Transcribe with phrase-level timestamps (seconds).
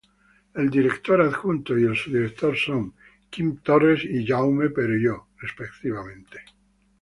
[0.55, 2.95] El director adjunto y el subdirector son
[3.29, 6.39] Quim Torres y Jaume Perelló, respectivamente.